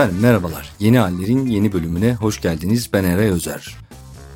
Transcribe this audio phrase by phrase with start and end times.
[0.00, 0.72] Efendim merhabalar.
[0.78, 2.90] Yeni Haller'in yeni bölümüne hoş geldiniz.
[2.92, 3.76] Ben Eray Özer.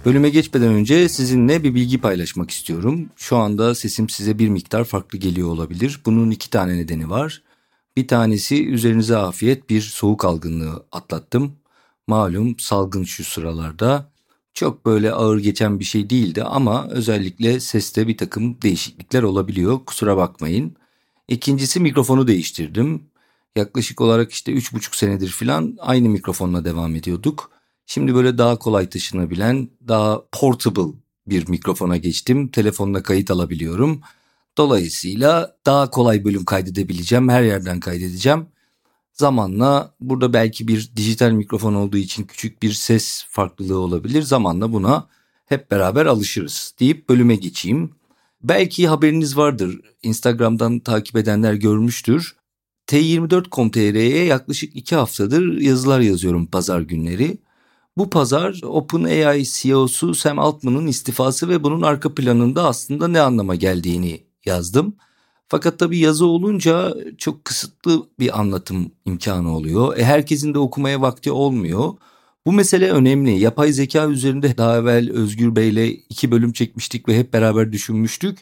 [0.04, 3.10] Bölüme geçmeden önce sizinle bir bilgi paylaşmak istiyorum.
[3.16, 6.00] Şu anda sesim size bir miktar farklı geliyor olabilir.
[6.06, 7.42] Bunun iki tane nedeni var.
[7.96, 11.52] Bir tanesi üzerinize afiyet bir soğuk algınlığı atlattım.
[12.06, 14.10] Malum salgın şu sıralarda.
[14.54, 19.80] Çok böyle ağır geçen bir şey değildi ama özellikle seste bir takım değişiklikler olabiliyor.
[19.86, 20.76] Kusura bakmayın.
[21.28, 23.02] İkincisi mikrofonu değiştirdim.
[23.56, 27.50] Yaklaşık olarak işte üç buçuk senedir falan aynı mikrofonla devam ediyorduk.
[27.86, 32.48] Şimdi böyle daha kolay taşınabilen, daha portable bir mikrofona geçtim.
[32.48, 34.00] Telefonla kayıt alabiliyorum.
[34.56, 37.28] Dolayısıyla daha kolay bölüm kaydedebileceğim.
[37.28, 38.46] Her yerden kaydedeceğim.
[39.12, 44.22] Zamanla burada belki bir dijital mikrofon olduğu için küçük bir ses farklılığı olabilir.
[44.22, 45.08] Zamanla buna
[45.46, 47.94] hep beraber alışırız deyip bölüme geçeyim.
[48.42, 49.80] Belki haberiniz vardır.
[50.02, 52.36] Instagram'dan takip edenler görmüştür.
[52.86, 57.38] T24.com.tr'ye yaklaşık iki haftadır yazılar yazıyorum pazar günleri.
[57.96, 64.24] Bu pazar OpenAI CEO'su Sam Altman'ın istifası ve bunun arka planında aslında ne anlama geldiğini
[64.44, 64.96] yazdım.
[65.48, 69.96] Fakat tabii yazı olunca çok kısıtlı bir anlatım imkanı oluyor.
[69.98, 71.94] E, herkesin de okumaya vakti olmuyor.
[72.46, 73.30] Bu mesele önemli.
[73.30, 78.38] Yapay zeka üzerinde daha evvel Özgür Bey'le iki bölüm çekmiştik ve hep beraber düşünmüştük.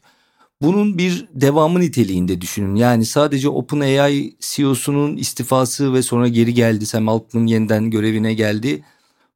[0.62, 2.74] Bunun bir devamı niteliğinde düşünün.
[2.74, 6.86] Yani sadece OpenAI CEO'sunun istifası ve sonra geri geldi.
[6.86, 8.84] Sam Altman yeniden görevine geldi.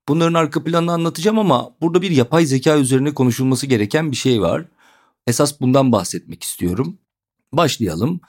[0.08, 4.64] Bunların arka planını anlatacağım ama burada bir yapay zeka üzerine konuşulması gereken bir şey var.
[5.26, 6.98] Esas bundan bahsetmek istiyorum.
[7.52, 8.20] Başlayalım.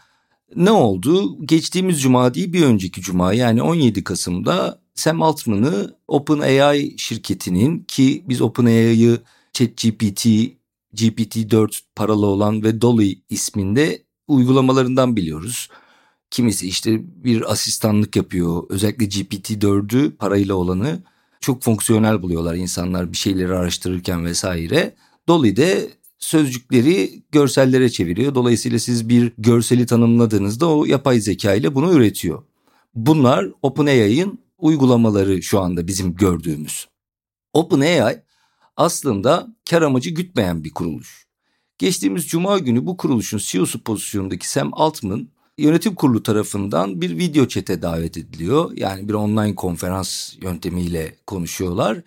[0.55, 1.45] Ne oldu?
[1.45, 8.41] Geçtiğimiz cuma değil bir önceki cuma yani 17 Kasım'da Sam Altman'ı OpenAI şirketinin ki biz
[8.41, 9.19] OpenAI'yı
[9.53, 10.27] ChatGPT,
[10.97, 15.69] GPT-4 paralı olan ve Dolly isminde uygulamalarından biliyoruz.
[16.29, 18.63] Kimisi işte bir asistanlık yapıyor.
[18.69, 21.03] Özellikle GPT-4'ü parayla olanı
[21.41, 24.95] çok fonksiyonel buluyorlar insanlar bir şeyleri araştırırken vesaire.
[25.27, 28.35] Dolly de sözcükleri görsellere çeviriyor.
[28.35, 32.43] Dolayısıyla siz bir görseli tanımladığınızda o yapay zeka ile bunu üretiyor.
[32.95, 36.87] Bunlar OpenAI'ın uygulamaları şu anda bizim gördüğümüz.
[37.53, 38.21] OpenAI
[38.77, 41.27] aslında kar amacı gütmeyen bir kuruluş.
[41.77, 45.27] Geçtiğimiz cuma günü bu kuruluşun CEO'su pozisyonundaki Sam Altman
[45.57, 48.71] yönetim kurulu tarafından bir video çete davet ediliyor.
[48.75, 52.01] Yani bir online konferans yöntemiyle konuşuyorlar.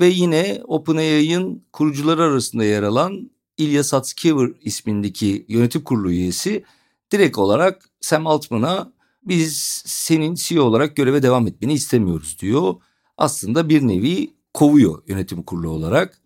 [0.00, 6.64] Ve yine OpenAI'ın kurucuları arasında yer alan Ilya Sutskever ismindeki yönetim kurulu üyesi
[7.12, 12.74] direkt olarak Sam Altman'a biz senin CEO olarak göreve devam etmeni istemiyoruz diyor.
[13.18, 16.20] Aslında bir nevi kovuyor yönetim kurulu olarak.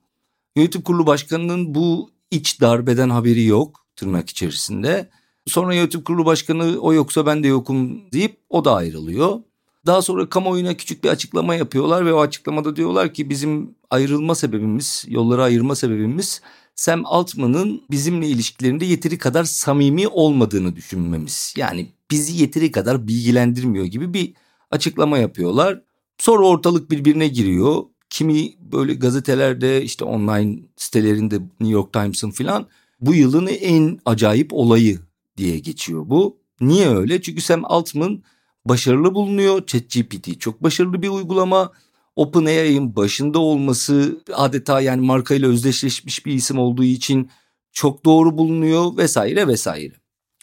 [0.57, 5.11] Yönetim kurulu başkanının bu iç darbeden haberi yok tırnak içerisinde.
[5.47, 9.41] Sonra yönetim kurulu başkanı o yoksa ben de yokum deyip o da ayrılıyor.
[9.87, 15.05] Daha sonra kamuoyuna küçük bir açıklama yapıyorlar ve o açıklamada diyorlar ki bizim ayrılma sebebimiz,
[15.09, 16.41] yolları ayırma sebebimiz
[16.75, 21.55] Sam Altman'ın bizimle ilişkilerinde yeteri kadar samimi olmadığını düşünmemiz.
[21.57, 24.35] Yani bizi yeteri kadar bilgilendirmiyor gibi bir
[24.71, 25.83] açıklama yapıyorlar.
[26.19, 27.83] Sonra ortalık birbirine giriyor.
[28.11, 32.67] Kimi böyle gazetelerde işte online sitelerinde New York Times'ın filan
[33.01, 34.99] bu yılın en acayip olayı
[35.37, 36.37] diye geçiyor bu.
[36.61, 37.23] Niye öyle?
[37.23, 38.23] Çünkü Sam Altman
[38.65, 39.67] başarılı bulunuyor.
[39.67, 41.73] ChatGPT çok başarılı bir uygulama.
[42.17, 47.31] OpenAI'ın başında olması adeta yani markayla özdeşleşmiş bir isim olduğu için
[47.73, 49.95] çok doğru bulunuyor vesaire vesaire.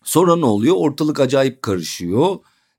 [0.04, 0.76] Sonra ne oluyor?
[0.78, 2.36] Ortalık acayip karışıyor.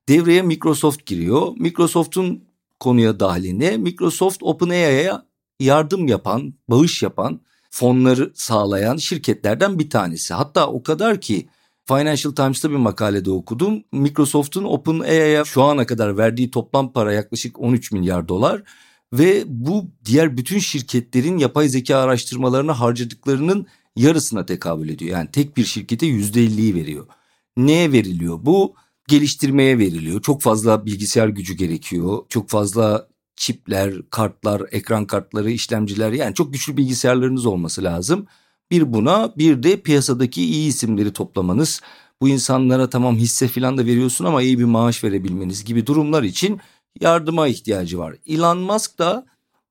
[0.08, 1.52] Devreye Microsoft giriyor.
[1.56, 2.47] Microsoft'un
[2.80, 5.26] konuya dahline Microsoft OpenAI'ya
[5.60, 7.40] yardım yapan, bağış yapan,
[7.70, 10.34] fonları sağlayan şirketlerden bir tanesi.
[10.34, 11.48] Hatta o kadar ki
[11.88, 13.84] Financial Times'ta bir makalede okudum.
[13.92, 18.62] Microsoft'un OpenAI'ya şu ana kadar verdiği toplam para yaklaşık 13 milyar dolar
[19.12, 23.66] ve bu diğer bütün şirketlerin yapay zeka araştırmalarına harcadıklarının
[23.96, 25.10] yarısına tekabül ediyor.
[25.10, 27.06] Yani tek bir şirkete %50'yi veriyor.
[27.56, 28.38] Neye veriliyor?
[28.42, 28.74] Bu
[29.08, 30.22] geliştirmeye veriliyor.
[30.22, 32.18] Çok fazla bilgisayar gücü gerekiyor.
[32.28, 38.26] Çok fazla çipler, kartlar, ekran kartları, işlemciler yani çok güçlü bilgisayarlarınız olması lazım.
[38.70, 41.80] Bir buna bir de piyasadaki iyi isimleri toplamanız.
[42.20, 46.60] Bu insanlara tamam hisse falan da veriyorsun ama iyi bir maaş verebilmeniz gibi durumlar için
[47.00, 48.16] yardıma ihtiyacı var.
[48.26, 49.26] Elon Musk da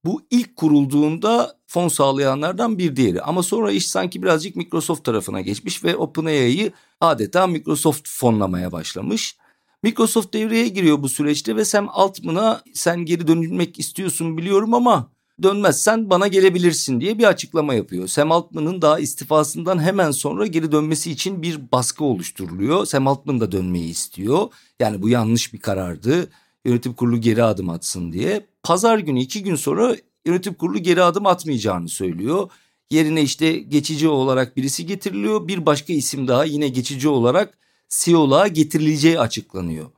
[0.05, 3.21] bu ilk kurulduğunda fon sağlayanlardan bir diğeri.
[3.21, 6.71] Ama sonra iş sanki birazcık Microsoft tarafına geçmiş ve OpenAI'yi
[7.01, 9.37] adeta Microsoft fonlamaya başlamış.
[9.83, 15.11] Microsoft devreye giriyor bu süreçte ve Sam Altman'a sen geri dönmek istiyorsun biliyorum ama
[15.43, 18.07] dönmezsen bana gelebilirsin diye bir açıklama yapıyor.
[18.07, 22.85] Sam Altman'ın daha istifasından hemen sonra geri dönmesi için bir baskı oluşturuluyor.
[22.85, 24.47] Sam Altman da dönmeyi istiyor.
[24.79, 26.29] Yani bu yanlış bir karardı.
[26.65, 28.45] yönetim kurulu geri adım atsın diye.
[28.63, 29.95] Pazar günü iki gün sonra
[30.27, 32.49] yönetim kurulu geri adım atmayacağını söylüyor.
[32.91, 35.47] Yerine işte geçici olarak birisi getiriliyor.
[35.47, 37.57] Bir başka isim daha yine geçici olarak
[37.89, 39.91] CEO'luğa getirileceği açıklanıyor.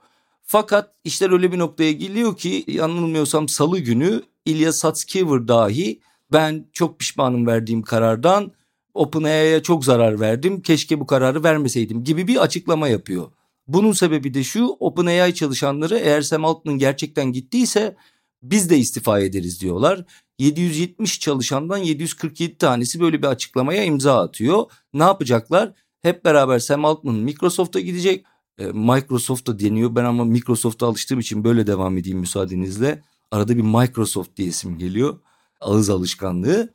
[0.43, 5.99] Fakat işler öyle bir noktaya geliyor ki yanılmıyorsam salı günü İlya Satskever dahi
[6.31, 8.51] ben çok pişmanım verdiğim karardan
[8.93, 13.31] OpenAI'ye çok zarar verdim keşke bu kararı vermeseydim gibi bir açıklama yapıyor.
[13.67, 17.95] Bunun sebebi de şu OpenAI çalışanları eğer Sam Altman gerçekten gittiyse
[18.43, 20.05] biz de istifa ederiz diyorlar.
[20.39, 24.65] 770 çalışandan 747 tanesi böyle bir açıklamaya imza atıyor.
[24.93, 25.73] Ne yapacaklar?
[26.01, 28.25] Hep beraber Sam Altman Microsoft'a gidecek.
[28.57, 33.03] E, Microsoft'ta deniyor ben ama Microsoft'a alıştığım için böyle devam edeyim müsaadenizle.
[33.31, 35.19] Arada bir Microsoft diye isim geliyor.
[35.61, 36.73] Ağız alışkanlığı.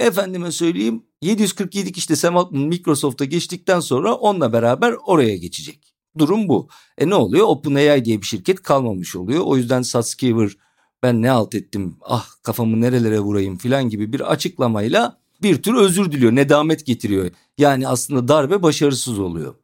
[0.00, 5.94] Efendime söyleyeyim 747 kişi Sam Altman Microsoft'a geçtikten sonra onunla beraber oraya geçecek.
[6.18, 6.68] Durum bu.
[6.98, 7.46] E ne oluyor?
[7.46, 9.42] OpenAI diye bir şirket kalmamış oluyor.
[9.44, 10.56] O yüzden Satskever
[11.02, 16.12] ben ne alt ettim ah kafamı nerelere vurayım filan gibi bir açıklamayla bir tür özür
[16.12, 17.30] diliyor, nedamet getiriyor.
[17.58, 19.54] Yani aslında darbe başarısız oluyor.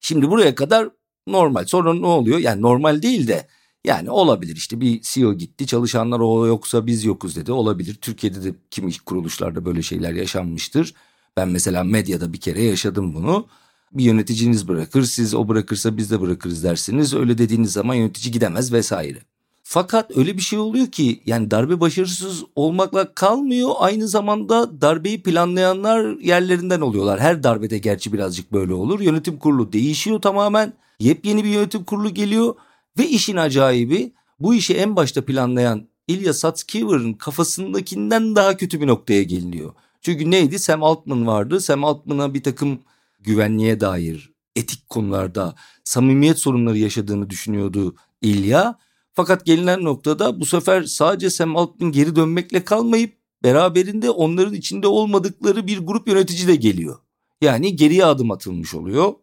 [0.00, 0.88] Şimdi buraya kadar
[1.26, 1.64] normal.
[1.64, 2.38] Sonra ne oluyor?
[2.38, 3.46] Yani normal değil de
[3.84, 7.94] yani olabilir işte bir CEO gitti çalışanlar o yoksa biz yokuz dedi olabilir.
[7.94, 10.94] Türkiye'de de kimi kuruluşlarda böyle şeyler yaşanmıştır.
[11.36, 13.46] Ben mesela medyada bir kere yaşadım bunu.
[13.92, 17.14] Bir yöneticiniz bırakır siz o bırakırsa biz de bırakırız dersiniz.
[17.14, 19.18] Öyle dediğiniz zaman yönetici gidemez vesaire.
[19.68, 23.70] Fakat öyle bir şey oluyor ki yani darbe başarısız olmakla kalmıyor.
[23.78, 27.20] Aynı zamanda darbeyi planlayanlar yerlerinden oluyorlar.
[27.20, 29.00] Her darbede gerçi birazcık böyle olur.
[29.00, 30.72] Yönetim kurulu değişiyor tamamen.
[31.00, 32.54] Yepyeni bir yönetim kurulu geliyor
[32.98, 39.22] ve işin acayibi bu işi en başta planlayan İlya Satskever'ın kafasındakinden daha kötü bir noktaya
[39.22, 39.72] geliniyor.
[40.00, 40.58] Çünkü neydi?
[40.58, 41.60] Sam Altman vardı.
[41.60, 42.78] Sam Altman'a bir takım
[43.20, 45.54] güvenliğe dair etik konularda
[45.84, 48.78] samimiyet sorunları yaşadığını düşünüyordu İlya.
[49.16, 55.66] Fakat gelinen noktada bu sefer sadece Sam Altman geri dönmekle kalmayıp beraberinde onların içinde olmadıkları
[55.66, 56.98] bir grup yönetici de geliyor.
[57.40, 59.14] Yani geriye adım atılmış oluyor.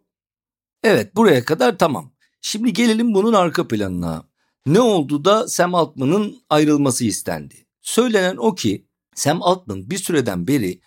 [0.84, 2.14] Evet buraya kadar tamam.
[2.42, 4.30] Şimdi gelelim bunun arka planına.
[4.66, 7.56] Ne oldu da Sam Altman'ın ayrılması istendi?
[7.82, 10.82] Söylenen o ki Sam Altman bir süreden beri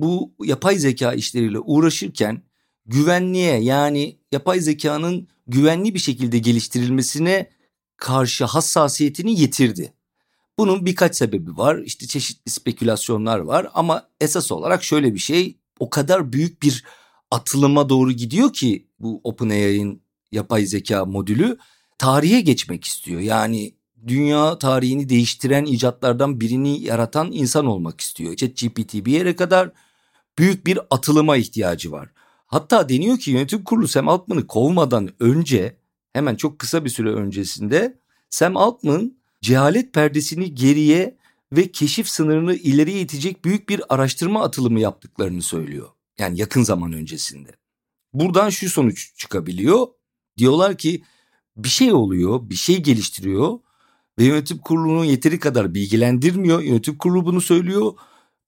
[0.00, 2.42] bu yapay zeka işleriyle uğraşırken
[2.86, 7.50] güvenliğe yani yapay zekanın güvenli bir şekilde geliştirilmesine
[8.02, 9.92] karşı hassasiyetini yitirdi.
[10.58, 11.78] Bunun birkaç sebebi var.
[11.78, 16.84] İşte çeşitli spekülasyonlar var ama esas olarak şöyle bir şey o kadar büyük bir
[17.30, 20.02] atılıma doğru gidiyor ki bu OpenAI'nin
[20.32, 21.58] yapay zeka modülü
[21.98, 23.20] tarihe geçmek istiyor.
[23.20, 23.74] Yani
[24.06, 28.36] dünya tarihini değiştiren icatlardan birini yaratan insan olmak istiyor.
[28.36, 29.70] ChatGPT bir yere kadar
[30.38, 32.08] büyük bir atılıma ihtiyacı var.
[32.46, 35.81] Hatta deniyor ki yönetim kurulu Sam Altman'ı kovmadan önce
[36.12, 37.98] hemen çok kısa bir süre öncesinde
[38.30, 41.16] Sam Altman cehalet perdesini geriye
[41.52, 45.88] ve keşif sınırını ileriye itecek büyük bir araştırma atılımı yaptıklarını söylüyor.
[46.18, 47.50] Yani yakın zaman öncesinde.
[48.12, 49.86] Buradan şu sonuç çıkabiliyor.
[50.38, 51.02] Diyorlar ki
[51.56, 53.58] bir şey oluyor, bir şey geliştiriyor
[54.18, 56.62] ve yönetim kurulunu yeteri kadar bilgilendirmiyor.
[56.62, 57.92] Yönetim kurulu bunu söylüyor.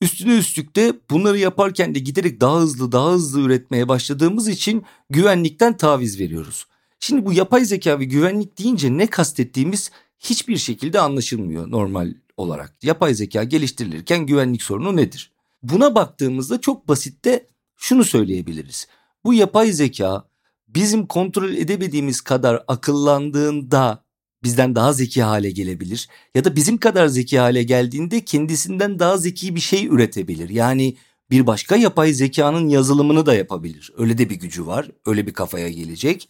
[0.01, 5.77] Üstüne üstlük de bunları yaparken de giderek daha hızlı daha hızlı üretmeye başladığımız için güvenlikten
[5.77, 6.67] taviz veriyoruz.
[7.05, 12.77] Şimdi bu yapay zeka ve güvenlik deyince ne kastettiğimiz hiçbir şekilde anlaşılmıyor normal olarak.
[12.83, 15.33] Yapay zeka geliştirilirken güvenlik sorunu nedir?
[15.63, 17.47] Buna baktığımızda çok basitte
[17.77, 18.87] şunu söyleyebiliriz.
[19.25, 20.25] Bu yapay zeka
[20.69, 24.05] bizim kontrol edemediğimiz kadar akıllandığında
[24.43, 29.55] bizden daha zeki hale gelebilir ya da bizim kadar zeki hale geldiğinde kendisinden daha zeki
[29.55, 30.49] bir şey üretebilir.
[30.49, 30.97] Yani
[31.31, 33.93] bir başka yapay zekanın yazılımını da yapabilir.
[33.97, 34.91] Öyle de bir gücü var.
[35.07, 36.29] Öyle bir kafaya gelecek.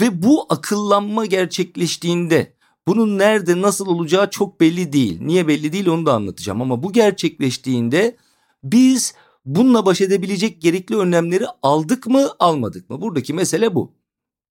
[0.00, 2.56] Ve bu akıllanma gerçekleştiğinde
[2.86, 5.20] bunun nerede nasıl olacağı çok belli değil.
[5.20, 8.16] Niye belli değil onu da anlatacağım ama bu gerçekleştiğinde
[8.64, 13.00] biz bununla baş edebilecek gerekli önlemleri aldık mı almadık mı?
[13.00, 13.94] Buradaki mesele bu.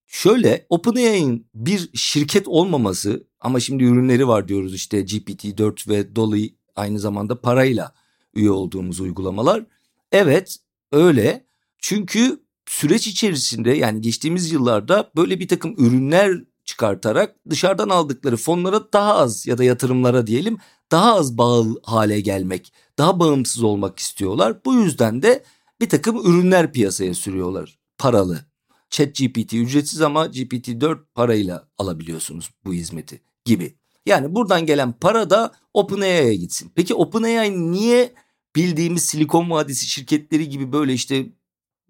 [0.08, 7.00] Şöyle OpenAI'nin bir şirket olmaması ama şimdi ürünleri var diyoruz işte GPT-4 ve Dolly aynı
[7.00, 7.94] zamanda parayla
[8.36, 9.66] üye olduğumuz uygulamalar.
[10.12, 10.58] Evet
[10.92, 11.46] öyle
[11.78, 12.40] çünkü
[12.72, 19.48] süreç içerisinde yani geçtiğimiz yıllarda böyle bir takım ürünler çıkartarak dışarıdan aldıkları fonlara daha az
[19.48, 20.58] ya da yatırımlara diyelim
[20.92, 24.66] daha az bağlı hale gelmek, daha bağımsız olmak istiyorlar.
[24.66, 25.44] Bu yüzden de
[25.82, 28.46] bir takım ürünler piyasaya sürüyorlar paralı.
[28.90, 33.76] ChatGPT ücretsiz ama GPT-4 parayla alabiliyorsunuz bu hizmeti gibi.
[34.06, 36.72] Yani buradan gelen para da OpenAI'ye gitsin.
[36.76, 38.14] Peki OpenAI niye
[38.56, 41.26] bildiğimiz Silikon Vadisi şirketleri gibi böyle işte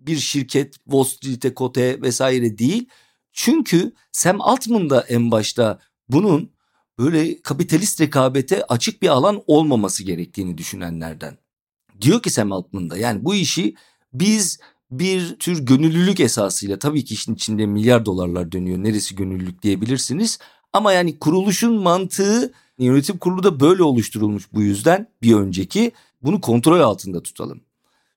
[0.08, 2.90] bir şirket Wall Street'e kote vesaire değil.
[3.34, 5.80] Çünkü Sam Altman da en başta
[6.10, 6.52] bunun
[7.00, 11.38] böyle kapitalist rekabete açık bir alan olmaması gerektiğini düşünenlerden.
[12.02, 13.76] Diyor ki Sam Altman da yani bu işi
[14.14, 14.60] biz
[14.92, 18.78] bir tür gönüllülük esasıyla tabii ki işin içinde milyar dolarlar dönüyor.
[18.78, 20.40] Neresi gönüllülük diyebilirsiniz.
[20.74, 25.92] Ama yani kuruluşun mantığı yönetim kurulu da böyle oluşturulmuş bu yüzden bir önceki
[26.22, 27.62] bunu kontrol altında tutalım.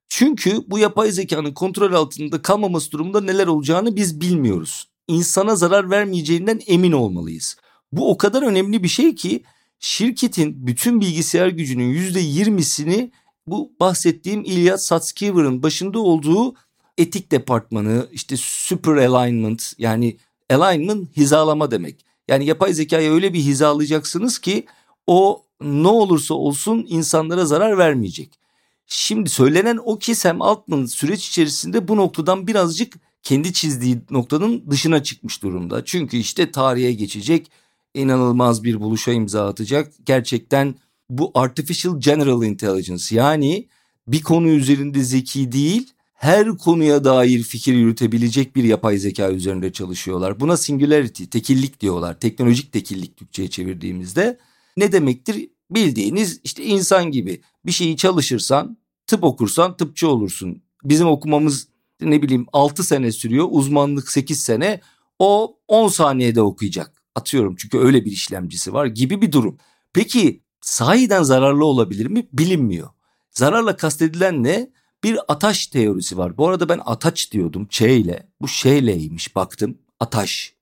[0.09, 4.89] Çünkü bu yapay zekanın kontrol altında kalmaması durumunda neler olacağını biz bilmiyoruz.
[5.09, 7.57] İnsana zarar vermeyeceğinden emin olmalıyız.
[7.93, 9.45] Bu o kadar önemli bir şey ki
[9.81, 13.11] şirketin bütün bilgisayar gücünün %20'sini
[13.47, 16.55] bu bahsettiğim İlyas Satskiver'ın başında olduğu
[16.99, 20.17] etik departmanı işte super alignment yani
[20.51, 22.05] alignment hizalama demek.
[22.29, 24.67] Yani yapay zekayı öyle bir hizalayacaksınız ki
[25.07, 28.44] o ne olursa olsun insanlara zarar vermeyecek.
[28.87, 35.03] Şimdi söylenen o ki Sam Altman süreç içerisinde bu noktadan birazcık kendi çizdiği noktanın dışına
[35.03, 35.85] çıkmış durumda.
[35.85, 37.51] Çünkü işte tarihe geçecek,
[37.95, 39.93] inanılmaz bir buluşa imza atacak.
[40.05, 40.75] Gerçekten
[41.11, 43.69] bu artificial general intelligence yani
[44.09, 50.41] bir konu üzerinde zeki değil, her konuya dair fikir yürütebilecek bir yapay zeka üzerinde çalışıyorlar.
[50.41, 52.21] Buna singularity, tekillik diyorlar.
[52.21, 54.39] Teknolojik tekillik Türkçe'ye çevirdiğimizde
[54.77, 55.49] ne demektir?
[55.71, 60.63] Bildiğiniz işte insan gibi bir şeyi çalışırsan, tıp okursan tıpçı olursun.
[60.85, 61.69] Bizim okumamız
[62.01, 64.81] ne bileyim 6 sene sürüyor, uzmanlık 8 sene.
[65.19, 67.03] O 10 saniyede okuyacak.
[67.15, 69.59] Atıyorum çünkü öyle bir işlemcisi var gibi bir durum.
[69.93, 72.29] Peki sahiden zararlı olabilir mi?
[72.33, 72.89] Bilinmiyor.
[73.31, 74.71] Zararla kastedilen ne?
[75.05, 76.37] Bir ataş teorisi var.
[76.37, 78.29] Bu arada ben ataç diyordum Ç ile.
[78.41, 79.79] Bu şeyleymiş baktım.
[80.01, 80.55] Ataş.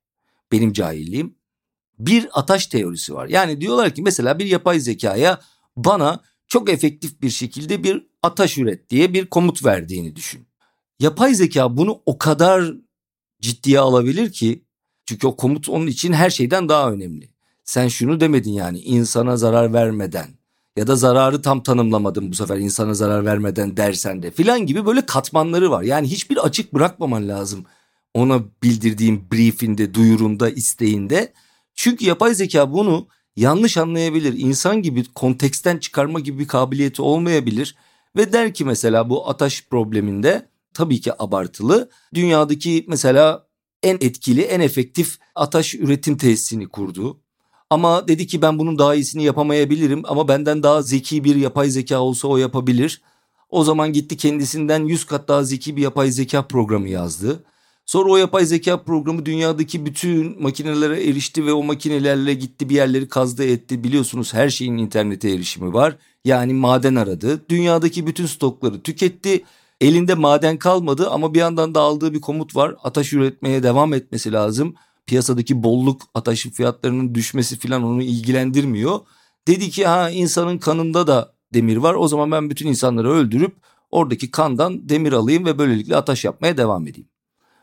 [0.52, 1.34] Benim cahilliğim.
[1.98, 3.28] Bir ataş teorisi var.
[3.28, 5.40] Yani diyorlar ki mesela bir yapay zekaya
[5.76, 6.20] bana
[6.52, 10.46] çok efektif bir şekilde bir ataş üret diye bir komut verdiğini düşün.
[11.00, 12.74] Yapay zeka bunu o kadar
[13.40, 14.64] ciddiye alabilir ki
[15.06, 17.28] çünkü o komut onun için her şeyden daha önemli.
[17.64, 20.28] Sen şunu demedin yani insana zarar vermeden
[20.76, 25.06] ya da zararı tam tanımlamadın bu sefer insana zarar vermeden dersen de filan gibi böyle
[25.06, 25.82] katmanları var.
[25.82, 27.64] Yani hiçbir açık bırakmaman lazım
[28.14, 31.32] ona bildirdiğin briefinde, duyurunda, isteğinde.
[31.74, 34.38] Çünkü yapay zeka bunu yanlış anlayabilir.
[34.38, 37.76] İnsan gibi konteksten çıkarma gibi bir kabiliyeti olmayabilir.
[38.16, 41.90] Ve der ki mesela bu ataş probleminde tabii ki abartılı.
[42.14, 43.46] Dünyadaki mesela
[43.82, 47.20] en etkili, en efektif ataş üretim tesisini kurdu.
[47.70, 52.00] Ama dedi ki ben bunun daha iyisini yapamayabilirim ama benden daha zeki bir yapay zeka
[52.00, 53.02] olsa o yapabilir.
[53.50, 57.44] O zaman gitti kendisinden 100 kat daha zeki bir yapay zeka programı yazdı.
[57.86, 63.08] Sonra o yapay zeka programı dünyadaki bütün makinelere erişti ve o makinelerle gitti bir yerleri
[63.08, 63.84] kazdı etti.
[63.84, 65.96] Biliyorsunuz her şeyin internete erişimi var.
[66.24, 67.48] Yani maden aradı.
[67.48, 69.44] Dünyadaki bütün stokları tüketti.
[69.80, 72.74] Elinde maden kalmadı ama bir yandan da aldığı bir komut var.
[72.82, 74.74] Ataş üretmeye devam etmesi lazım
[75.06, 79.00] piyasadaki bolluk ataşı fiyatlarının düşmesi falan onu ilgilendirmiyor.
[79.48, 83.56] Dedi ki ha insanın kanında da demir var o zaman ben bütün insanları öldürüp
[83.90, 87.08] oradaki kandan demir alayım ve böylelikle ataş yapmaya devam edeyim.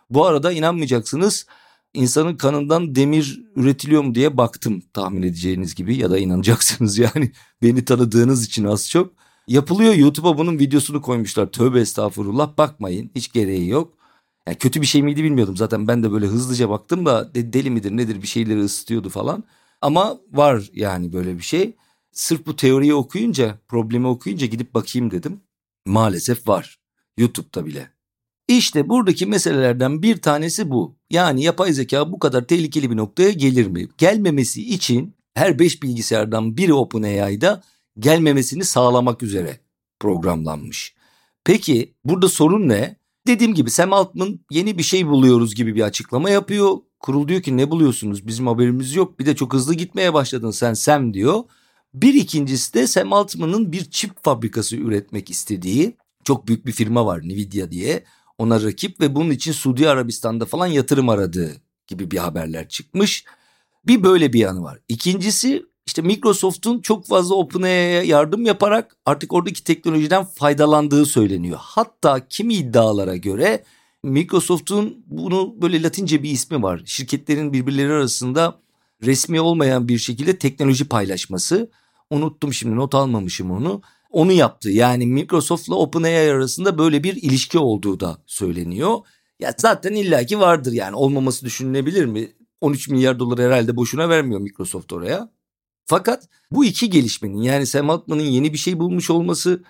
[0.10, 1.46] Bu arada inanmayacaksınız
[1.94, 7.86] insanın kanından demir üretiliyor mu diye baktım tahmin edeceğiniz gibi ya da inanacaksınız yani beni
[7.86, 9.14] tanıdığınız için az çok.
[9.48, 13.94] Yapılıyor YouTube'a bunun videosunu koymuşlar tövbe estağfurullah bakmayın hiç gereği yok.
[14.48, 15.58] Yani kötü bir şey miydi bilmiyordum.
[15.58, 19.44] Zaten ben de böyle hızlıca baktım da deli midir nedir bir şeyleri ısıtıyordu falan.
[19.82, 21.76] Ama var yani böyle bir şey.
[22.12, 25.42] Sırf bu teoriyi okuyunca, problemi okuyunca gidip bakayım dedim.
[25.86, 26.80] Maalesef var.
[27.18, 27.99] YouTube'da bile.
[28.50, 30.96] İşte buradaki meselelerden bir tanesi bu.
[31.10, 33.88] Yani yapay zeka bu kadar tehlikeli bir noktaya gelir mi?
[33.98, 37.64] Gelmemesi için her 5 bilgisayardan biri OpenAI'da
[38.00, 39.60] gelmemesini sağlamak üzere
[40.00, 40.96] programlanmış.
[41.44, 42.96] Peki burada sorun ne?
[43.28, 46.78] Dediğim gibi Sam Altman yeni bir şey buluyoruz gibi bir açıklama yapıyor.
[47.00, 50.74] Kurul diyor ki ne buluyorsunuz bizim haberimiz yok bir de çok hızlı gitmeye başladın sen
[50.74, 51.44] Sam diyor.
[51.94, 57.20] Bir ikincisi de Sam Altman'ın bir çip fabrikası üretmek istediği çok büyük bir firma var
[57.20, 58.04] Nvidia diye
[58.40, 61.52] ona rakip ve bunun için Suudi Arabistan'da falan yatırım aradığı
[61.88, 63.26] gibi bir haberler çıkmış.
[63.88, 64.80] Bir böyle bir yanı var.
[64.90, 71.58] İkincisi işte Microsoft'un çok fazla OpenAI'ye yardım yaparak artık oradaki teknolojiden faydalandığı söyleniyor.
[71.62, 73.64] Hatta kimi iddialara göre
[74.04, 76.82] Microsoft'un bunu böyle latince bir ismi var.
[76.86, 78.60] Şirketlerin birbirleri arasında
[79.04, 81.70] resmi olmayan bir şekilde teknoloji paylaşması.
[82.10, 83.82] Unuttum şimdi not almamışım onu.
[84.10, 84.70] Onu yaptı.
[84.70, 88.98] Yani Microsoft'la OpenAI arasında böyle bir ilişki olduğu da söyleniyor.
[89.40, 92.32] Ya zaten illaki vardır yani olmaması düşünülebilir mi?
[92.62, 95.32] 13 milyar dolar herhalde boşuna vermiyor Microsoft oraya.
[95.86, 99.64] Fakat bu iki gelişmenin yani Sam Altman'ın yeni bir şey bulmuş olması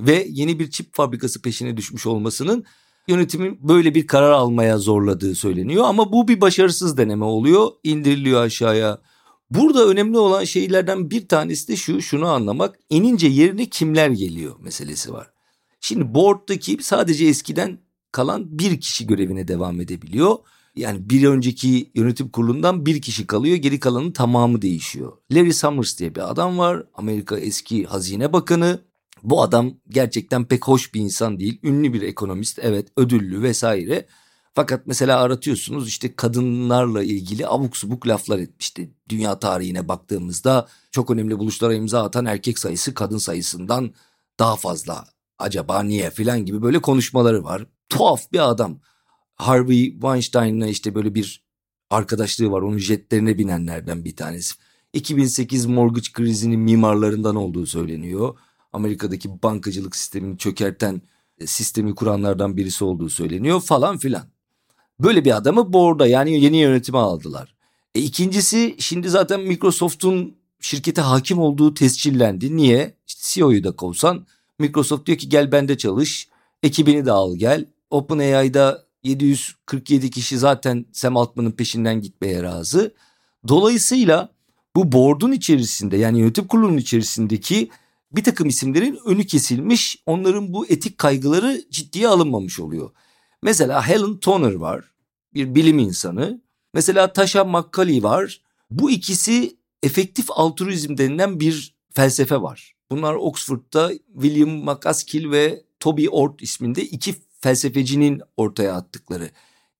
[0.00, 2.64] ve yeni bir çip fabrikası peşine düşmüş olmasının
[3.08, 5.84] yönetimin böyle bir karar almaya zorladığı söyleniyor.
[5.84, 7.68] Ama bu bir başarısız deneme oluyor.
[7.84, 8.98] İndiriliyor aşağıya.
[9.50, 12.78] Burada önemli olan şeylerden bir tanesi de şu, şunu anlamak.
[12.90, 15.30] inince yerine kimler geliyor meselesi var.
[15.80, 17.78] Şimdi board'daki sadece eskiden
[18.12, 20.36] kalan bir kişi görevine devam edebiliyor.
[20.76, 25.12] Yani bir önceki yönetim kurulundan bir kişi kalıyor geri kalanın tamamı değişiyor.
[25.32, 28.80] Larry Summers diye bir adam var Amerika eski hazine bakanı.
[29.22, 31.60] Bu adam gerçekten pek hoş bir insan değil.
[31.62, 34.06] Ünlü bir ekonomist evet ödüllü vesaire.
[34.54, 38.94] Fakat mesela aratıyorsunuz işte kadınlarla ilgili abuk subuk laflar etmişti.
[39.08, 43.94] Dünya tarihine baktığımızda çok önemli buluşlara imza atan erkek sayısı kadın sayısından
[44.38, 45.04] daha fazla.
[45.38, 47.66] Acaba niye filan gibi böyle konuşmaları var.
[47.88, 48.80] Tuhaf bir adam.
[49.34, 51.44] Harvey Weinstein'la işte böyle bir
[51.90, 52.62] arkadaşlığı var.
[52.62, 54.54] Onun jetlerine binenlerden bir tanesi.
[54.92, 58.38] 2008 mortgage krizinin mimarlarından olduğu söyleniyor.
[58.72, 61.02] Amerika'daki bankacılık sistemini çökerten
[61.38, 64.39] e, sistemi kuranlardan birisi olduğu söyleniyor falan filan.
[65.02, 67.54] Böyle bir adamı board'a yani yeni yönetime aldılar.
[67.94, 72.56] E ikincisi şimdi zaten Microsoft'un şirkete hakim olduğu tescillendi.
[72.56, 72.94] Niye?
[73.06, 74.26] İşte CEO'yu da kovsan
[74.58, 76.28] Microsoft diyor ki gel bende çalış.
[76.62, 77.66] Ekibini de al gel.
[77.90, 82.94] OpenAI'da 747 kişi zaten Sam Altman'ın peşinden gitmeye razı.
[83.48, 84.28] Dolayısıyla
[84.76, 87.70] bu board'un içerisinde yani yönetim kurulunun içerisindeki
[88.12, 90.02] bir takım isimlerin önü kesilmiş.
[90.06, 92.90] Onların bu etik kaygıları ciddiye alınmamış oluyor.
[93.42, 94.84] Mesela Helen Toner var.
[95.34, 96.40] Bir bilim insanı.
[96.74, 98.40] Mesela Tasha McCauley var.
[98.70, 102.74] Bu ikisi efektif altruizm denilen bir felsefe var.
[102.90, 109.30] Bunlar Oxford'da William McCaskill ve Toby Ord isminde iki felsefecinin ortaya attıkları.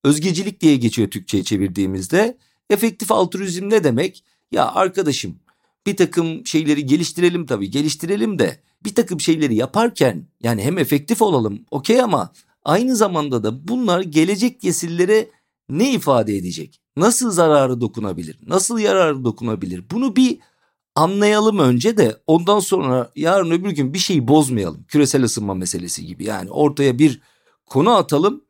[0.04, 2.38] Özgecilik diye geçiyor Türkçe'ye çevirdiğimizde.
[2.70, 4.24] Efektif altruizm ne demek?
[4.52, 5.36] Ya arkadaşım
[5.86, 11.64] bir takım şeyleri geliştirelim tabii geliştirelim de bir takım şeyleri yaparken yani hem efektif olalım
[11.70, 12.32] okey ama
[12.64, 15.28] aynı zamanda da bunlar gelecek nesillere
[15.68, 16.80] ne ifade edecek?
[16.96, 18.36] Nasıl zararı dokunabilir?
[18.46, 19.84] Nasıl yararı dokunabilir?
[19.90, 20.38] Bunu bir
[20.94, 24.84] anlayalım önce de ondan sonra yarın öbür gün bir şeyi bozmayalım.
[24.88, 27.20] Küresel ısınma meselesi gibi yani ortaya bir
[27.66, 28.42] konu atalım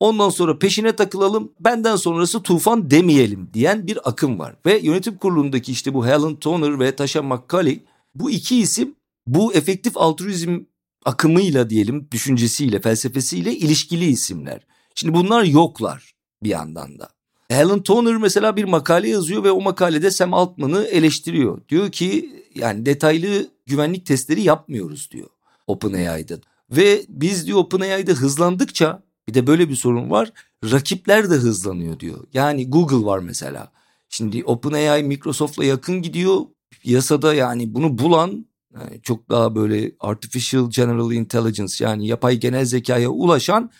[0.00, 4.56] ondan sonra peşine takılalım benden sonrası tufan demeyelim diyen bir akım var.
[4.66, 7.82] Ve yönetim kurulundaki işte bu Helen Toner ve Tasha McCauley
[8.14, 8.94] bu iki isim
[9.26, 10.60] bu efektif altruizm
[11.04, 14.66] akımıyla diyelim düşüncesiyle felsefesiyle ilişkili isimler.
[14.94, 17.08] Şimdi bunlar yoklar bir yandan da.
[17.48, 21.68] Helen Toner mesela bir makale yazıyor ve o makalede Sam Altman'ı eleştiriyor.
[21.68, 25.28] Diyor ki yani detaylı güvenlik testleri yapmıyoruz diyor
[25.66, 26.34] OpenAI'da.
[26.70, 30.32] Ve biz diyor OpenAI'da hızlandıkça bir de böyle bir sorun var.
[30.64, 32.26] Rakipler de hızlanıyor diyor.
[32.32, 33.72] Yani Google var mesela.
[34.08, 36.40] Şimdi OpenAI Microsoft'la yakın gidiyor.
[36.84, 43.08] Yasada yani bunu bulan yani çok daha böyle artificial general intelligence yani yapay genel zekaya
[43.08, 43.70] ulaşan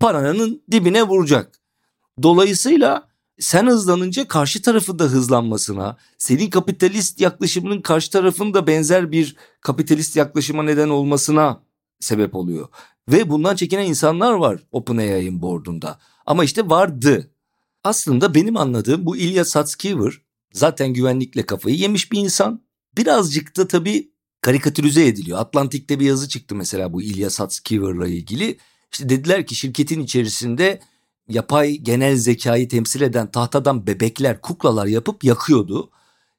[0.00, 1.60] paranın dibine vuracak.
[2.22, 3.08] Dolayısıyla
[3.38, 10.16] sen hızlanınca karşı tarafın da hızlanmasına, senin kapitalist yaklaşımının karşı tarafın da benzer bir kapitalist
[10.16, 11.62] yaklaşıma neden olmasına
[12.00, 12.68] sebep oluyor.
[13.08, 15.98] Ve bundan çekinen insanlar var OpenAI'ın boardunda.
[16.26, 17.30] Ama işte vardı.
[17.84, 20.12] Aslında benim anladığım bu Ilya Sutskever
[20.52, 22.62] zaten güvenlikle kafayı yemiş bir insan.
[22.96, 24.10] Birazcık da tabii
[24.40, 25.38] karikatürize ediliyor.
[25.38, 28.58] Atlantik'te bir yazı çıktı mesela bu Ilya Sutskever'la ilgili.
[28.92, 30.80] İşte dediler ki şirketin içerisinde
[31.28, 35.90] yapay genel zekayı temsil eden tahtadan bebekler, kuklalar yapıp yakıyordu.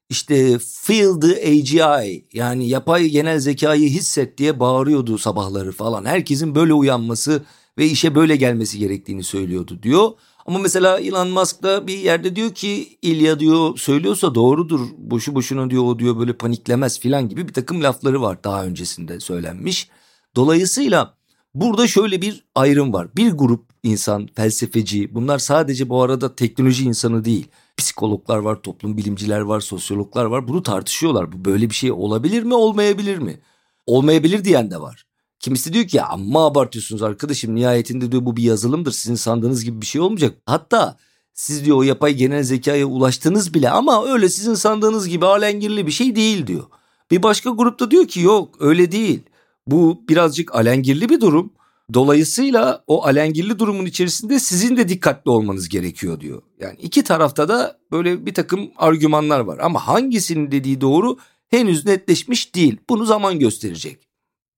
[0.09, 6.05] İşte feel the AGI yani yapay genel zekayı hisset diye bağırıyordu sabahları falan.
[6.05, 7.43] Herkesin böyle uyanması
[7.77, 10.11] ve işe böyle gelmesi gerektiğini söylüyordu diyor.
[10.45, 14.79] Ama mesela Elon Musk da bir yerde diyor ki İlya diyor söylüyorsa doğrudur.
[14.97, 19.19] Boşu boşuna diyor o diyor böyle paniklemez filan gibi bir takım lafları var daha öncesinde
[19.19, 19.89] söylenmiş.
[20.35, 21.17] Dolayısıyla
[21.53, 23.07] burada şöyle bir ayrım var.
[23.15, 27.47] Bir grup insan, felsefeci bunlar sadece bu arada teknoloji insanı değil.
[27.77, 30.47] Psikologlar var, toplum bilimciler var, sosyologlar var.
[30.47, 31.31] Bunu tartışıyorlar.
[31.31, 33.39] Bu böyle bir şey olabilir mi, olmayabilir mi?
[33.85, 35.05] Olmayabilir diyen de var.
[35.41, 39.85] Kimisi diyor ki amma abartıyorsunuz arkadaşım nihayetinde diyor bu bir yazılımdır sizin sandığınız gibi bir
[39.85, 40.37] şey olmayacak.
[40.45, 40.97] Hatta
[41.33, 45.91] siz diyor o yapay genel zekaya ulaştınız bile ama öyle sizin sandığınız gibi alengirli bir
[45.91, 46.63] şey değil diyor.
[47.11, 49.19] Bir başka grupta diyor ki yok öyle değil.
[49.67, 51.53] Bu birazcık alengirli bir durum.
[51.93, 56.41] Dolayısıyla o alengirli durumun içerisinde sizin de dikkatli olmanız gerekiyor diyor.
[56.59, 61.17] Yani iki tarafta da böyle bir takım argümanlar var ama hangisinin dediği doğru
[61.49, 62.77] henüz netleşmiş değil.
[62.89, 64.10] Bunu zaman gösterecek.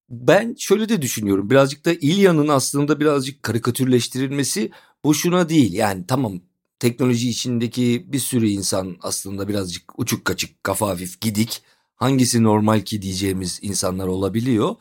[0.09, 4.71] Ben şöyle de düşünüyorum birazcık da İlya'nın aslında birazcık karikatürleştirilmesi
[5.03, 5.73] boşuna değil.
[5.73, 6.41] Yani tamam
[6.79, 11.61] teknoloji içindeki bir sürü insan aslında birazcık uçuk kaçık kafa hafif gidik.
[11.95, 14.75] Hangisi normal ki diyeceğimiz insanlar olabiliyor.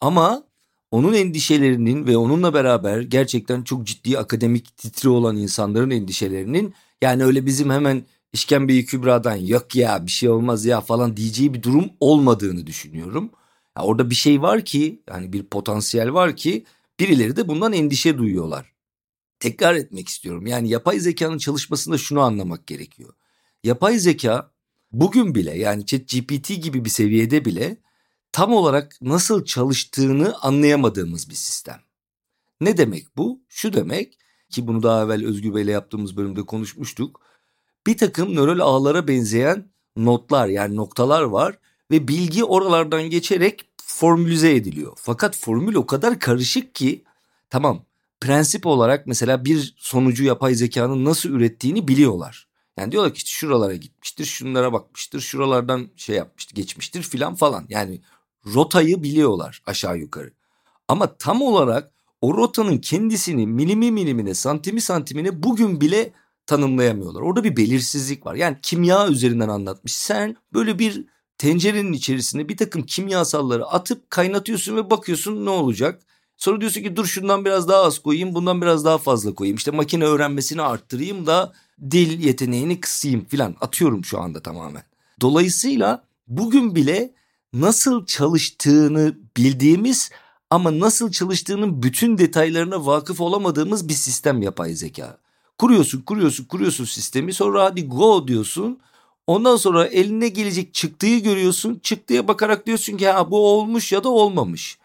[0.00, 0.44] Ama
[0.90, 7.46] onun endişelerinin ve onunla beraber gerçekten çok ciddi akademik titri olan insanların endişelerinin yani öyle
[7.46, 12.66] bizim hemen işkembeyi kübradan yok ya bir şey olmaz ya falan diyeceği bir durum olmadığını
[12.66, 13.30] düşünüyorum.
[13.76, 16.64] Ya orada bir şey var ki yani bir potansiyel var ki
[17.00, 18.72] birileri de bundan endişe duyuyorlar.
[19.40, 23.14] Tekrar etmek istiyorum yani yapay zekanın çalışmasında şunu anlamak gerekiyor.
[23.64, 24.50] Yapay zeka
[24.92, 27.76] bugün bile yani ChatGPT gibi bir seviyede bile
[28.32, 31.80] tam olarak nasıl çalıştığını anlayamadığımız bir sistem.
[32.60, 33.40] Ne demek bu?
[33.48, 34.18] Şu demek
[34.50, 37.20] ki bunu daha evvel Özgür Bey'le yaptığımız bölümde konuşmuştuk.
[37.86, 41.58] Bir takım nöral ağlara benzeyen notlar yani noktalar var
[41.90, 44.92] ve bilgi oralardan geçerek formülize ediliyor.
[44.96, 47.04] Fakat formül o kadar karışık ki
[47.50, 47.84] tamam
[48.20, 52.48] prensip olarak mesela bir sonucu yapay zekanın nasıl ürettiğini biliyorlar.
[52.78, 57.66] Yani diyorlar ki işte şuralara gitmiştir, şunlara bakmıştır, şuralardan şey yapmıştır, geçmiştir filan falan.
[57.68, 58.00] Yani
[58.54, 60.32] rotayı biliyorlar aşağı yukarı.
[60.88, 66.12] Ama tam olarak o rotanın kendisini milimi milimine, santimi santimine bugün bile
[66.46, 67.20] tanımlayamıyorlar.
[67.20, 68.34] Orada bir belirsizlik var.
[68.34, 69.92] Yani kimya üzerinden anlatmış.
[69.92, 71.04] Sen böyle bir
[71.38, 76.02] tencerenin içerisine bir takım kimyasalları atıp kaynatıyorsun ve bakıyorsun ne olacak?
[76.36, 79.56] Sonra diyorsun ki dur şundan biraz daha az koyayım, bundan biraz daha fazla koyayım.
[79.56, 81.52] İşte makine öğrenmesini arttırayım da
[81.90, 83.56] dil yeteneğini kısayım filan.
[83.60, 84.82] Atıyorum şu anda tamamen.
[85.20, 87.14] Dolayısıyla bugün bile
[87.52, 90.10] nasıl çalıştığını bildiğimiz
[90.50, 95.18] ama nasıl çalıştığının bütün detaylarına vakıf olamadığımız bir sistem yapay zeka.
[95.58, 97.34] Kuruyorsun, kuruyorsun, kuruyorsun sistemi.
[97.34, 98.80] Sonra hadi go diyorsun.
[99.26, 101.80] Ondan sonra eline gelecek çıktığı görüyorsun.
[101.82, 104.78] Çıktıya bakarak diyorsun ki ha bu olmuş ya da olmamış.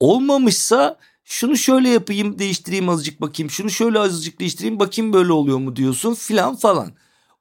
[0.00, 3.50] Olmamışsa şunu şöyle yapayım değiştireyim azıcık bakayım.
[3.50, 6.92] Şunu şöyle azıcık değiştireyim bakayım böyle oluyor mu diyorsun filan falan.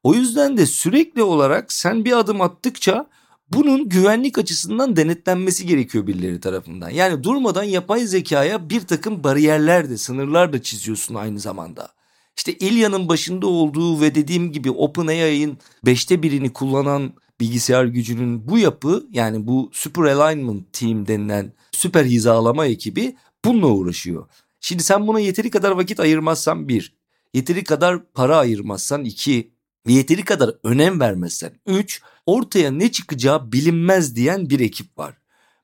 [0.04, 3.08] O yüzden de sürekli olarak sen bir adım attıkça
[3.54, 6.90] bunun güvenlik açısından denetlenmesi gerekiyor birileri tarafından.
[6.90, 11.90] Yani durmadan yapay zekaya bir takım bariyerler de sınırlar da çiziyorsun aynı zamanda.
[12.38, 19.08] İşte İlya'nın başında olduğu ve dediğim gibi OpenAI'ın beşte birini kullanan bilgisayar gücünün bu yapı
[19.12, 23.16] yani bu Super Alignment Team denilen süper hizalama ekibi
[23.46, 24.28] bununla uğraşıyor.
[24.62, 26.96] Şimdi sen buna yeteri kadar vakit ayırmazsan bir,
[27.34, 29.54] yeteri kadar para ayırmazsan iki
[29.88, 35.18] yeteri kadar önem vermezsen üç, ortaya ne çıkacağı bilinmez diyen bir ekip var.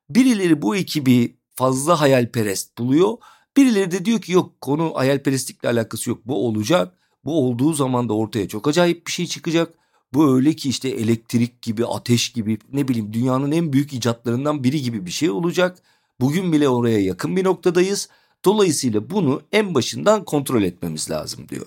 [0.09, 3.17] Birileri bu ekibi fazla hayalperest buluyor.
[3.59, 6.93] Birileri de diyor ki yok konu hayalperestlikle alakası yok bu olacak.
[7.25, 9.73] Bu olduğu zaman da ortaya çok acayip bir şey çıkacak.
[10.13, 14.81] Bu öyle ki işte elektrik gibi, ateş gibi ne bileyim dünyanın en büyük icatlarından biri
[14.81, 15.83] gibi bir şey olacak.
[16.19, 18.09] Bugün bile oraya yakın bir noktadayız.
[18.45, 21.65] Dolayısıyla bunu en başından kontrol etmemiz lazım diyor.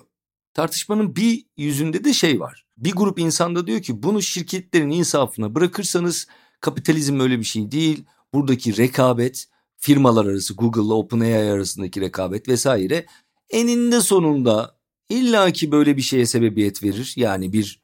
[0.54, 2.64] Tartışmanın bir yüzünde de şey var.
[2.76, 6.26] Bir grup insan da diyor ki bunu şirketlerin insafına bırakırsanız
[6.60, 8.04] kapitalizm öyle bir şey değil.
[8.34, 9.48] Buradaki rekabet,
[9.82, 13.06] firmalar arası Google'la OpenAI arasındaki rekabet vesaire
[13.50, 17.12] eninde sonunda illaki böyle bir şeye sebebiyet verir.
[17.16, 17.80] Yani bir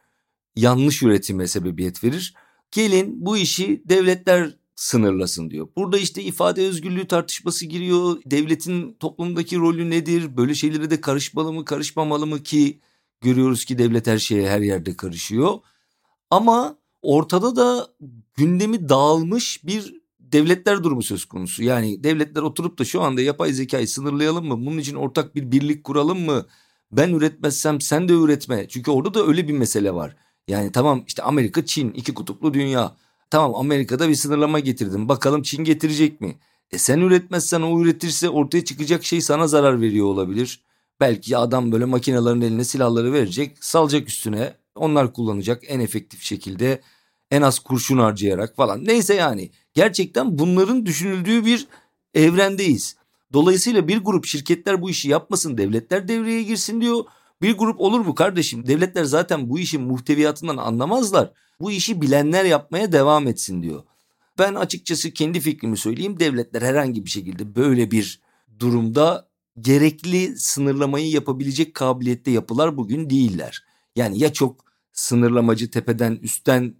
[0.56, 2.34] yanlış üretime sebebiyet verir.
[2.70, 5.68] Gelin bu işi devletler sınırlasın diyor.
[5.76, 8.22] Burada işte ifade özgürlüğü tartışması giriyor.
[8.26, 10.36] Devletin toplumdaki rolü nedir?
[10.36, 12.80] Böyle şeylere de karışmalı mı, karışmamalı mı ki
[13.20, 15.58] görüyoruz ki devlet her şeye her yerde karışıyor.
[16.30, 17.88] Ama ortada da
[18.36, 19.98] gündemi dağılmış bir
[20.32, 21.62] devletler durumu söz konusu.
[21.62, 24.66] Yani devletler oturup da şu anda yapay zekayı sınırlayalım mı?
[24.66, 26.46] Bunun için ortak bir birlik kuralım mı?
[26.92, 28.68] Ben üretmezsem sen de üretme.
[28.68, 30.16] Çünkü orada da öyle bir mesele var.
[30.48, 32.96] Yani tamam işte Amerika, Çin iki kutuplu dünya.
[33.30, 35.08] Tamam Amerika'da bir sınırlama getirdim.
[35.08, 36.38] Bakalım Çin getirecek mi?
[36.70, 40.60] E sen üretmezsen o üretirse ortaya çıkacak şey sana zarar veriyor olabilir.
[41.00, 44.54] Belki adam böyle makinelerin eline silahları verecek, salacak üstüne.
[44.74, 46.80] Onlar kullanacak en efektif şekilde,
[47.30, 48.84] en az kurşun harcayarak falan.
[48.84, 51.66] Neyse yani gerçekten bunların düşünüldüğü bir
[52.14, 52.96] evrendeyiz.
[53.32, 57.04] Dolayısıyla bir grup şirketler bu işi yapmasın, devletler devreye girsin diyor.
[57.42, 58.66] Bir grup olur mu kardeşim?
[58.66, 61.32] Devletler zaten bu işin muhteviyatından anlamazlar.
[61.60, 63.82] Bu işi bilenler yapmaya devam etsin diyor.
[64.38, 66.20] Ben açıkçası kendi fikrimi söyleyeyim.
[66.20, 68.20] Devletler herhangi bir şekilde böyle bir
[68.58, 69.28] durumda
[69.60, 73.64] gerekli sınırlamayı yapabilecek kabiliyette yapılar bugün değiller.
[73.96, 76.74] Yani ya çok sınırlamacı tepeden üstten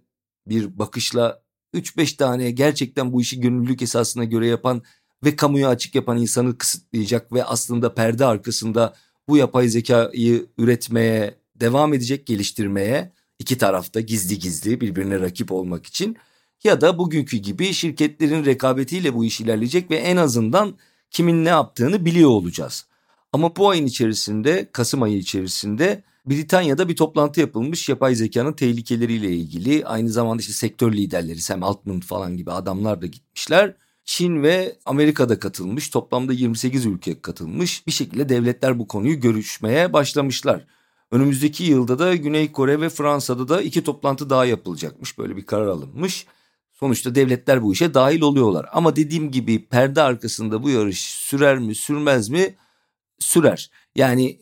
[0.49, 1.41] bir bakışla
[1.73, 4.81] 3-5 tane gerçekten bu işi gönüllülük esasına göre yapan
[5.23, 8.93] ve kamuya açık yapan insanı kısıtlayacak ve aslında perde arkasında
[9.29, 16.17] bu yapay zekayı üretmeye devam edecek, geliştirmeye iki tarafta gizli gizli birbirine rakip olmak için
[16.63, 20.77] ya da bugünkü gibi şirketlerin rekabetiyle bu iş ilerleyecek ve en azından
[21.11, 22.85] kimin ne yaptığını biliyor olacağız.
[23.33, 29.85] Ama bu ayın içerisinde, Kasım ayı içerisinde Britanya'da bir toplantı yapılmış yapay zekanın tehlikeleriyle ilgili.
[29.85, 33.75] Aynı zamanda işte sektör liderleri Sam Altman falan gibi adamlar da gitmişler.
[34.05, 35.89] Çin ve Amerika'da katılmış.
[35.89, 37.87] Toplamda 28 ülke katılmış.
[37.87, 40.65] Bir şekilde devletler bu konuyu görüşmeye başlamışlar.
[41.11, 45.17] Önümüzdeki yılda da Güney Kore ve Fransa'da da iki toplantı daha yapılacakmış.
[45.17, 46.25] Böyle bir karar alınmış.
[46.71, 48.65] Sonuçta devletler bu işe dahil oluyorlar.
[48.71, 52.55] Ama dediğim gibi perde arkasında bu yarış sürer mi sürmez mi?
[53.19, 53.71] Sürer.
[53.95, 54.39] Yani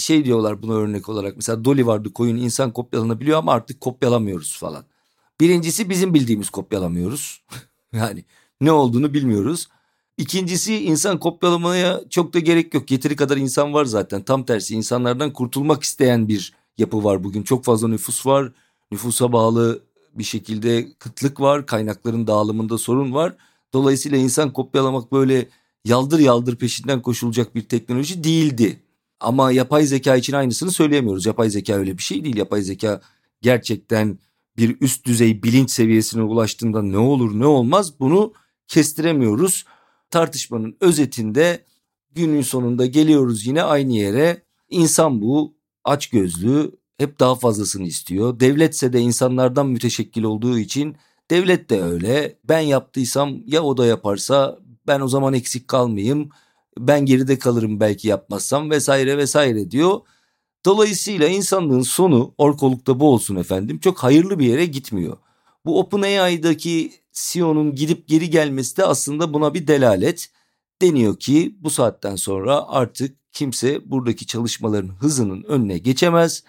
[0.00, 4.84] şey diyorlar buna örnek olarak mesela Dolly vardı koyun insan kopyalanabiliyor ama artık kopyalamıyoruz falan.
[5.40, 7.42] Birincisi bizim bildiğimiz kopyalamıyoruz.
[7.92, 8.24] yani
[8.60, 9.68] ne olduğunu bilmiyoruz.
[10.18, 12.90] İkincisi insan kopyalamaya çok da gerek yok.
[12.90, 14.22] Yeteri kadar insan var zaten.
[14.22, 17.42] Tam tersi insanlardan kurtulmak isteyen bir yapı var bugün.
[17.42, 18.52] Çok fazla nüfus var.
[18.92, 19.82] Nüfusa bağlı
[20.14, 21.66] bir şekilde kıtlık var.
[21.66, 23.36] Kaynakların dağılımında sorun var.
[23.72, 25.48] Dolayısıyla insan kopyalamak böyle
[25.84, 28.80] yaldır yaldır peşinden koşulacak bir teknoloji değildi.
[29.20, 31.26] Ama yapay zeka için aynısını söyleyemiyoruz.
[31.26, 32.36] Yapay zeka öyle bir şey değil.
[32.36, 33.00] Yapay zeka
[33.42, 34.18] gerçekten
[34.56, 38.32] bir üst düzey bilinç seviyesine ulaştığında ne olur ne olmaz bunu
[38.68, 39.64] kestiremiyoruz.
[40.10, 41.64] Tartışmanın özetinde
[42.12, 44.42] günün sonunda geliyoruz yine aynı yere.
[44.70, 45.54] İnsan bu
[45.84, 48.40] aç gözlü hep daha fazlasını istiyor.
[48.40, 50.96] Devletse de insanlardan müteşekkil olduğu için
[51.30, 52.38] devlet de öyle.
[52.44, 56.28] Ben yaptıysam ya o da yaparsa ben o zaman eksik kalmayayım.
[56.78, 60.00] Ben geride kalırım belki yapmazsam vesaire vesaire diyor.
[60.64, 65.16] Dolayısıyla insanlığın sonu orkolukta bu olsun efendim çok hayırlı bir yere gitmiyor.
[65.64, 70.30] Bu OpenAI'daki CEO'nun gidip geri gelmesi de aslında buna bir delalet.
[70.82, 76.44] Deniyor ki bu saatten sonra artık kimse buradaki çalışmaların hızının önüne geçemez.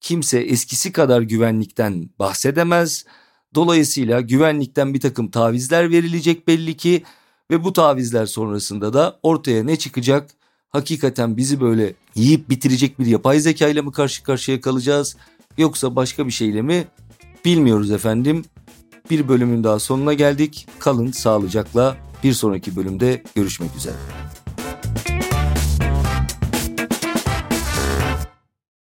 [0.00, 3.04] Kimse eskisi kadar güvenlikten bahsedemez.
[3.54, 7.02] Dolayısıyla güvenlikten bir takım tavizler verilecek belli ki
[7.50, 10.30] ve bu tavizler sonrasında da ortaya ne çıkacak?
[10.70, 15.16] Hakikaten bizi böyle yiyip bitirecek bir yapay zeka ile mi karşı karşıya kalacağız
[15.58, 16.84] yoksa başka bir şeyle mi
[17.44, 18.44] bilmiyoruz efendim.
[19.10, 20.66] Bir bölümün daha sonuna geldik.
[20.78, 24.25] Kalın sağlıcakla bir sonraki bölümde görüşmek üzere.